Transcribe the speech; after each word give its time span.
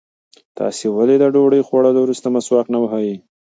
تاسې 0.57 0.85
ولې 0.95 1.15
د 1.19 1.23
ډوډۍ 1.33 1.61
خوړلو 1.67 1.99
وروسته 2.01 2.27
مسواک 2.35 2.67
نه 2.73 2.77
وهئ؟ 2.81 3.09